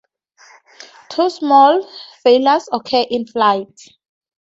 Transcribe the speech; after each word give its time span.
Two 1.09 1.29
small 1.29 1.87
failures 2.23 2.67
occurred 2.73 3.05
in-flight. 3.11 3.81